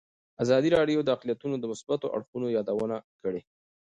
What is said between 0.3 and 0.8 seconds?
ازادي